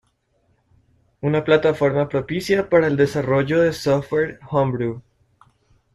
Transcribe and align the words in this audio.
Una 1.21 1.43
plataforma 1.43 2.09
propicia 2.09 2.69
para 2.69 2.87
el 2.87 2.97
desarrollo 2.97 3.61
de 3.61 3.71
software 3.71 4.39
homebrew. 4.49 4.99